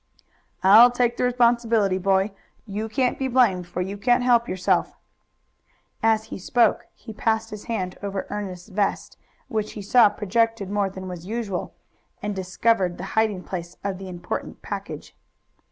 [0.63, 2.31] "I'll take the responsibility, boy.
[2.65, 4.97] You can't be blamed, for you can't help yourself."
[6.01, 10.89] As he spoke he passed his hand over Ernest's vest, which he saw projected more
[10.89, 11.75] than was usual,
[12.19, 15.15] and discovered the hiding place of the important package.